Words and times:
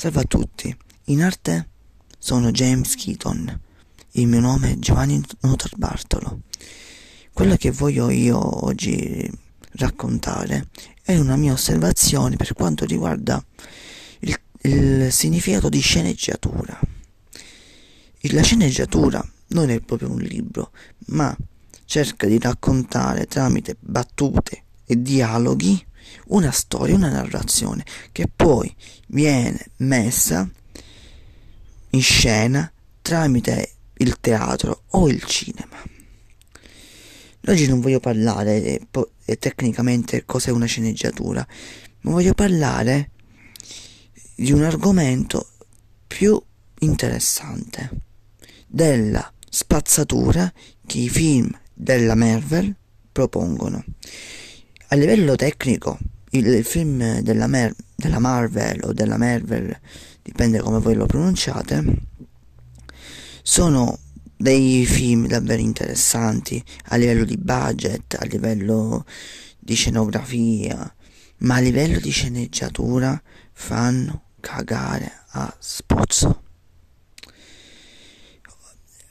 Salve 0.00 0.20
a 0.20 0.24
tutti, 0.24 0.74
in 1.08 1.22
arte 1.22 1.68
sono 2.18 2.52
James 2.52 2.94
Keaton, 2.94 3.60
il 4.12 4.26
mio 4.28 4.40
nome 4.40 4.72
è 4.72 4.78
Giovanni 4.78 5.22
Notarbartolo. 5.40 6.40
Quello 7.34 7.54
che 7.56 7.70
voglio 7.70 8.08
io 8.08 8.64
oggi 8.64 9.30
raccontare 9.72 10.68
è 11.02 11.18
una 11.18 11.36
mia 11.36 11.52
osservazione 11.52 12.36
per 12.36 12.54
quanto 12.54 12.86
riguarda 12.86 13.44
il, 14.20 14.40
il 14.62 15.12
significato 15.12 15.68
di 15.68 15.80
sceneggiatura. 15.80 16.80
La 18.22 18.42
sceneggiatura 18.42 19.22
non 19.48 19.68
è 19.68 19.80
proprio 19.80 20.10
un 20.10 20.20
libro, 20.20 20.72
ma 21.08 21.36
cerca 21.84 22.26
di 22.26 22.38
raccontare 22.38 23.26
tramite 23.26 23.76
battute 23.78 24.62
e 24.86 25.02
dialoghi 25.02 25.88
una 26.26 26.50
storia, 26.50 26.94
una 26.94 27.10
narrazione 27.10 27.84
che 28.12 28.28
poi 28.34 28.74
viene 29.08 29.70
messa 29.78 30.48
in 31.90 32.02
scena 32.02 32.70
tramite 33.02 33.72
il 33.94 34.18
teatro 34.20 34.84
o 34.88 35.08
il 35.08 35.22
cinema. 35.24 35.76
Oggi 37.46 37.66
non 37.66 37.80
voglio 37.80 38.00
parlare 38.00 38.62
eh, 38.62 38.86
po- 38.88 39.12
tecnicamente 39.38 40.24
cos'è 40.24 40.50
una 40.50 40.66
sceneggiatura, 40.66 41.46
ma 42.02 42.10
voglio 42.10 42.34
parlare 42.34 43.10
di 44.34 44.52
un 44.52 44.62
argomento 44.62 45.48
più 46.06 46.40
interessante, 46.80 47.90
della 48.66 49.32
spazzatura 49.48 50.52
che 50.86 50.98
i 50.98 51.08
film 51.08 51.50
della 51.72 52.14
Marvel 52.14 52.74
propongono. 53.10 53.84
A 54.92 54.96
livello 54.96 55.36
tecnico, 55.36 56.00
il 56.30 56.64
film 56.64 57.20
della, 57.20 57.46
Mer- 57.46 57.76
della 57.94 58.18
Marvel 58.18 58.80
o 58.82 58.92
della 58.92 59.16
Marvel, 59.16 59.78
dipende 60.20 60.58
come 60.58 60.80
voi 60.80 60.96
lo 60.96 61.06
pronunciate, 61.06 62.08
sono 63.40 64.00
dei 64.36 64.84
film 64.86 65.28
davvero 65.28 65.62
interessanti 65.62 66.60
a 66.86 66.96
livello 66.96 67.24
di 67.24 67.36
budget, 67.36 68.16
a 68.18 68.24
livello 68.24 69.04
di 69.60 69.74
scenografia, 69.74 70.92
ma 71.38 71.54
a 71.54 71.60
livello 71.60 72.00
di 72.00 72.10
sceneggiatura 72.10 73.22
fanno 73.52 74.22
cagare 74.40 75.12
a 75.28 75.56
spozzo. 75.56 76.42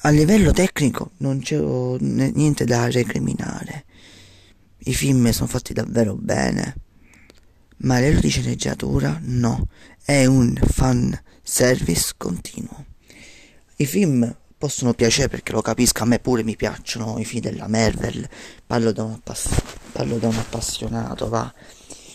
A 0.00 0.08
livello 0.08 0.50
tecnico 0.50 1.12
non 1.18 1.38
c'è 1.38 1.60
niente 1.60 2.64
da 2.64 2.90
recriminare 2.90 3.84
i 4.84 4.94
film 4.94 5.30
sono 5.30 5.48
fatti 5.48 5.72
davvero 5.72 6.14
bene, 6.14 6.76
ma 7.78 7.98
livello 7.98 8.20
di 8.20 8.28
sceneggiatura 8.28 9.18
no, 9.22 9.68
è 10.04 10.24
un 10.26 10.58
fan 10.62 11.18
service 11.42 12.14
continuo. 12.16 12.86
I 13.76 13.86
film 13.86 14.36
possono 14.56 14.92
piacere 14.92 15.28
perché 15.28 15.52
lo 15.52 15.62
capisco, 15.62 16.02
a 16.02 16.06
me 16.06 16.18
pure 16.18 16.42
mi 16.42 16.56
piacciono 16.56 17.18
i 17.18 17.24
film 17.24 17.42
della 17.42 17.66
Marvel, 17.66 18.28
parlo 18.66 18.92
da 18.92 19.04
un, 19.04 19.12
appass- 19.12 19.62
parlo 19.92 20.18
da 20.18 20.28
un 20.28 20.36
appassionato, 20.36 21.28
va. 21.28 21.52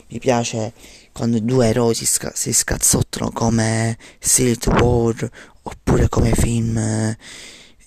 Mi 0.07 0.19
piace 0.19 0.73
quando 1.11 1.39
due 1.39 1.67
eroi 1.67 1.95
si, 1.95 2.05
sca- 2.05 2.33
si 2.35 2.53
scazzottano 2.53 3.31
come 3.31 3.97
Civil 4.19 4.59
War 4.79 5.31
oppure 5.63 6.07
come 6.09 6.33
film 6.33 6.77
eh, 6.77 7.17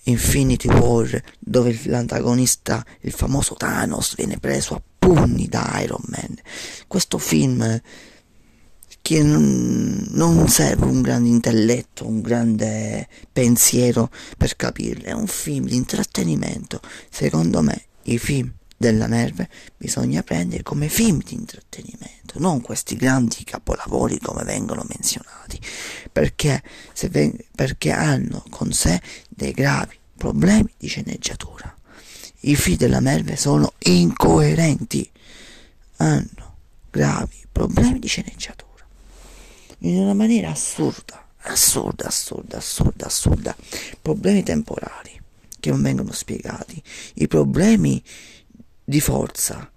Infinity 0.03 0.67
War 0.67 1.21
dove 1.39 1.79
l'antagonista, 1.85 2.85
il 3.01 3.11
famoso 3.11 3.55
Thanos, 3.55 4.15
viene 4.15 4.37
preso 4.37 4.75
a 4.75 4.81
pugni 4.97 5.47
da 5.47 5.79
Iron 5.81 6.03
Man. 6.07 6.35
Questo 6.87 7.17
film 7.17 7.81
che 9.01 9.23
non, 9.23 10.47
serve 10.49 10.85
un 10.85 11.01
grande 11.01 11.29
intelletto, 11.29 12.05
un 12.05 12.21
grande 12.21 13.07
pensiero 13.31 14.11
per 14.37 14.55
capirlo, 14.55 15.05
è 15.05 15.13
un 15.13 15.27
film 15.27 15.65
di 15.65 15.75
intrattenimento. 15.75 16.79
Secondo 17.09 17.61
me 17.61 17.85
i 18.03 18.17
film 18.17 18.53
della 18.77 19.07
Nerve 19.07 19.49
bisogna 19.75 20.21
prendere 20.21 20.63
come 20.63 20.89
film 20.89 21.21
di 21.23 21.33
intrattenimento, 21.33 22.39
non 22.39 22.61
questi 22.61 22.95
grandi 22.95 23.43
capolavori 23.43 24.19
come 24.19 24.43
vengono 24.43 24.85
menzionati, 24.87 25.38
perché, 26.19 26.61
ven- 27.09 27.37
perché 27.55 27.91
hanno 27.91 28.43
con 28.49 28.73
sé 28.73 29.01
dei 29.29 29.53
gravi 29.53 29.97
problemi 30.17 30.69
di 30.77 30.87
sceneggiatura. 30.87 31.73
I 32.41 32.57
film 32.57 32.75
della 32.75 32.99
Merve 32.99 33.37
sono 33.37 33.73
incoerenti, 33.79 35.09
hanno 35.97 36.57
gravi 36.91 37.45
problemi 37.49 37.99
di 37.99 38.07
sceneggiatura, 38.07 38.85
in 39.79 39.97
una 39.97 40.13
maniera 40.13 40.49
assurda, 40.49 41.25
assurda, 41.43 42.07
assurda, 42.07 42.57
assurda, 42.57 43.05
assurda, 43.05 43.55
problemi 44.01 44.43
temporali 44.43 45.17
che 45.57 45.69
non 45.69 45.81
vengono 45.81 46.11
spiegati, 46.11 46.81
i 47.15 47.27
problemi 47.27 48.03
di 48.83 48.99
forza, 48.99 49.71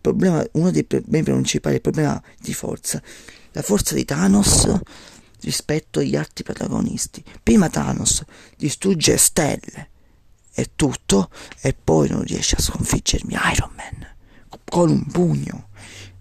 problema, 0.00 0.46
uno 0.52 0.70
dei 0.70 0.84
problemi 0.84 1.24
principali 1.24 1.76
il 1.76 1.80
problema 1.80 2.22
di 2.38 2.52
forza, 2.52 3.02
la 3.54 3.62
forza 3.62 3.94
di 3.94 4.04
Thanos 4.04 4.68
rispetto 5.40 6.00
agli 6.00 6.16
altri 6.16 6.42
protagonisti. 6.42 7.22
Prima 7.42 7.70
Thanos 7.70 8.24
distrugge 8.56 9.16
stelle 9.16 9.90
e 10.52 10.70
tutto 10.74 11.30
e 11.60 11.72
poi 11.72 12.08
non 12.08 12.22
riesce 12.22 12.56
a 12.56 12.60
sconfiggermi 12.60 13.34
Iron 13.52 13.72
Man 13.76 14.12
con 14.64 14.90
un 14.90 15.06
pugno. 15.06 15.68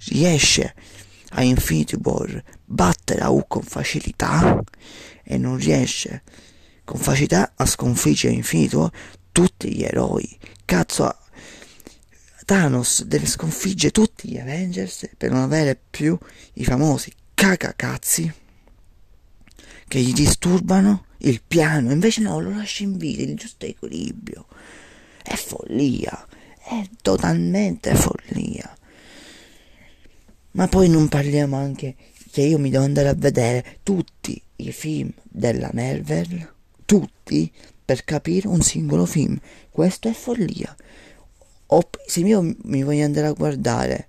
Riesce 0.05 0.75
a 1.29 1.41
Infinity 1.43 1.97
War 2.01 2.43
battere 2.63 3.25
U 3.25 3.45
con 3.47 3.63
facilità 3.63 4.61
e 5.23 5.37
non 5.37 5.57
riesce 5.57 6.21
con 6.83 6.99
facilità 6.99 7.53
a 7.55 7.65
sconfiggere 7.65 8.33
Infinity 8.33 8.75
War 8.75 8.91
tutti 9.31 9.73
gli 9.73 9.81
eroi. 9.81 10.37
Cazzo, 10.65 11.17
Thanos 12.45 13.03
deve 13.05 13.25
sconfiggere 13.25 13.91
tutti 13.91 14.29
gli 14.29 14.37
Avengers 14.37 15.09
per 15.17 15.31
non 15.31 15.41
avere 15.41 15.79
più 15.89 16.15
i 16.53 16.63
famosi 16.63 17.11
cacacazzi 17.33 18.33
che 19.87 19.99
gli 19.99 20.13
disturbano 20.13 21.05
il 21.19 21.41
piano, 21.45 21.91
invece 21.91 22.21
no, 22.21 22.39
lo 22.39 22.49
lascia 22.49 22.83
in 22.83 22.97
vita, 22.97 23.21
il 23.21 23.35
giusto 23.35 23.65
equilibrio. 23.65 24.45
È 25.21 25.35
follia, 25.35 26.27
è 26.57 26.87
totalmente 27.01 27.95
follia. 27.95 28.75
Ma 30.51 30.67
poi 30.67 30.89
non 30.89 31.07
parliamo 31.07 31.55
anche 31.55 31.95
che 32.31 32.41
io 32.41 32.57
mi 32.57 32.69
devo 32.69 32.83
andare 32.83 33.09
a 33.09 33.13
vedere 33.13 33.77
tutti 33.83 34.41
i 34.57 34.71
film 34.71 35.11
della 35.23 35.69
Marvel, 35.73 36.51
tutti, 36.85 37.51
per 37.85 38.03
capire 38.03 38.47
un 38.47 38.61
singolo 38.61 39.05
film. 39.05 39.39
Questo 39.69 40.07
è 40.07 40.13
follia. 40.13 40.75
O 41.67 41.89
se 42.05 42.19
io 42.21 42.55
mi 42.63 42.83
voglio 42.83 43.05
andare 43.05 43.27
a 43.27 43.33
guardare 43.33 44.07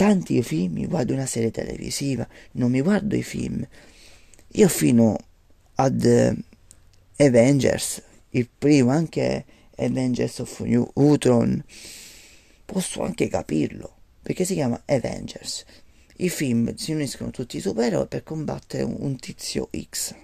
tanti 0.00 0.42
film, 0.42 0.72
mi 0.72 0.86
guardo 0.86 1.12
una 1.12 1.26
serie 1.26 1.50
televisiva, 1.50 2.26
non 2.52 2.70
mi 2.70 2.80
guardo 2.80 3.14
i 3.16 3.22
film 3.22 3.68
io 4.52 4.68
fino 4.68 5.14
ad 5.74 6.02
uh, 6.02 7.22
Avengers, 7.22 8.02
il 8.30 8.48
primo, 8.48 8.92
anche 8.92 9.44
Avengers 9.76 10.38
of 10.38 10.60
New 10.60 10.88
Ultron, 10.94 11.62
posso 12.64 13.02
anche 13.02 13.28
capirlo, 13.28 13.94
perché 14.22 14.46
si 14.46 14.54
chiama 14.54 14.80
Avengers. 14.86 15.66
I 16.16 16.30
film 16.30 16.74
si 16.76 16.92
uniscono 16.92 17.30
tutti 17.30 17.58
i 17.58 17.60
supereroi 17.60 18.06
per 18.06 18.22
combattere 18.22 18.84
un, 18.84 18.96
un 19.00 19.16
tizio 19.16 19.68
X. 19.70 20.14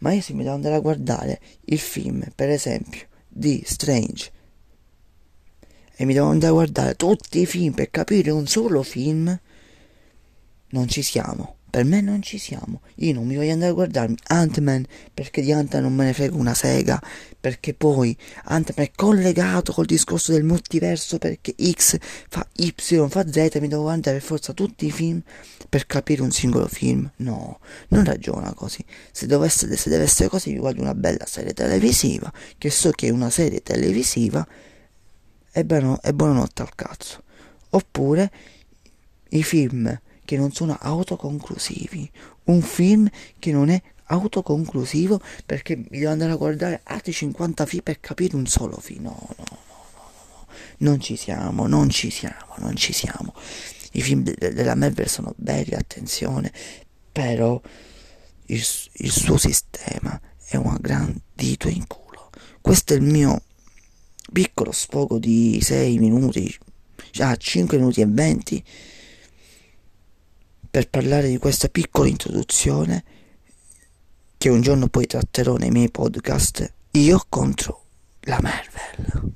Ma 0.00 0.12
io 0.12 0.20
se 0.20 0.34
mi 0.34 0.42
devo 0.42 0.54
andare 0.54 0.74
a 0.74 0.80
guardare 0.80 1.40
il 1.64 1.78
film, 1.78 2.30
per 2.34 2.50
esempio, 2.50 3.06
di 3.26 3.62
Strange, 3.64 4.32
e 5.96 6.04
mi 6.04 6.12
devo 6.12 6.28
andare 6.28 6.52
a 6.52 6.54
guardare 6.54 6.94
tutti 6.94 7.40
i 7.40 7.46
film 7.46 7.72
per 7.72 7.90
capire 7.90 8.30
un 8.30 8.46
solo 8.46 8.82
film, 8.82 9.38
non 10.68 10.88
ci 10.88 11.02
siamo. 11.02 11.54
Per 11.68 11.84
me 11.84 12.00
non 12.00 12.22
ci 12.22 12.38
siamo. 12.38 12.80
Io 12.96 13.12
non 13.12 13.26
mi 13.26 13.36
voglio 13.36 13.52
andare 13.52 13.70
a 13.70 13.74
guardarmi 13.74 14.16
Ant-Man 14.28 14.86
perché 15.12 15.42
di 15.42 15.52
Ant-Man 15.52 15.82
non 15.82 15.94
me 15.94 16.04
ne 16.06 16.14
frega 16.14 16.34
una 16.34 16.54
sega. 16.54 16.98
Perché 17.38 17.74
poi 17.74 18.16
Ant-Man 18.44 18.86
è 18.86 18.92
collegato 18.94 19.72
col 19.72 19.84
discorso 19.84 20.32
del 20.32 20.44
multiverso 20.44 21.18
perché 21.18 21.54
X 21.54 21.98
fa 22.28 22.46
Y, 22.56 22.72
fa 23.08 23.30
Z. 23.30 23.58
Mi 23.60 23.68
devo 23.68 23.82
guardare 23.82 24.16
per 24.16 24.26
forza 24.26 24.54
tutti 24.54 24.86
i 24.86 24.90
film 24.90 25.20
per 25.68 25.86
capire 25.86 26.22
un 26.22 26.30
singolo 26.30 26.66
film. 26.66 27.10
No, 27.16 27.60
non 27.88 28.04
ragiona 28.04 28.54
così. 28.54 28.82
Se, 29.12 29.26
dovesse, 29.26 29.76
se 29.76 29.90
deve 29.90 30.04
essere 30.04 30.30
così, 30.30 30.52
mi 30.52 30.58
guardo 30.58 30.80
una 30.80 30.94
bella 30.94 31.26
serie 31.26 31.52
televisiva. 31.52 32.32
Che 32.56 32.70
so 32.70 32.90
che 32.90 33.08
è 33.08 33.10
una 33.10 33.28
serie 33.28 33.62
televisiva. 33.62 34.46
E, 35.58 35.64
buono, 35.64 35.98
e 36.02 36.12
buonanotte 36.12 36.60
al 36.60 36.74
cazzo. 36.74 37.22
Oppure 37.70 38.30
i 39.30 39.42
film 39.42 39.98
che 40.26 40.36
non 40.36 40.52
sono 40.52 40.76
autoconclusivi, 40.78 42.10
un 42.44 42.60
film 42.60 43.08
che 43.38 43.52
non 43.52 43.70
è 43.70 43.82
autoconclusivo 44.08 45.18
perché 45.46 45.76
mi 45.76 45.98
devo 45.98 46.10
andare 46.10 46.32
a 46.32 46.36
guardare 46.36 46.80
altri 46.84 47.10
50 47.10 47.64
film 47.64 47.82
per 47.82 48.00
capire 48.00 48.36
un 48.36 48.44
solo 48.44 48.76
film. 48.76 49.04
No, 49.04 49.16
no, 49.18 49.44
no, 49.48 49.58
no, 49.94 50.10
no, 50.30 50.46
non 50.80 51.00
ci 51.00 51.16
siamo, 51.16 51.66
non 51.66 51.88
ci 51.88 52.10
siamo, 52.10 52.54
non 52.58 52.76
ci 52.76 52.92
siamo. 52.92 53.32
i 53.92 54.02
film 54.02 54.24
della 54.24 54.74
Marvel 54.74 55.08
sono 55.08 55.32
belli, 55.36 55.72
attenzione, 55.72 56.52
però 57.10 57.58
il, 58.44 58.62
il 58.92 59.10
suo 59.10 59.38
sistema 59.38 60.20
è 60.44 60.56
un 60.56 60.76
gran 60.78 61.18
dito 61.32 61.68
in 61.68 61.86
culo. 61.86 62.28
Questo 62.60 62.92
è 62.92 62.96
il 62.96 63.02
mio 63.04 63.40
piccolo 64.32 64.72
sfogo 64.72 65.18
di 65.18 65.58
6 65.60 65.98
minuti, 65.98 66.54
ah, 67.18 67.36
5 67.36 67.78
minuti 67.78 68.00
e 68.00 68.06
20 68.06 68.64
per 70.70 70.88
parlare 70.90 71.28
di 71.28 71.38
questa 71.38 71.68
piccola 71.68 72.08
introduzione 72.08 73.04
che 74.36 74.48
un 74.48 74.60
giorno 74.60 74.88
poi 74.88 75.06
tratterò 75.06 75.56
nei 75.56 75.70
miei 75.70 75.90
podcast 75.90 76.72
io 76.92 77.24
contro 77.28 77.84
la 78.22 78.38
Marvel. 78.42 79.32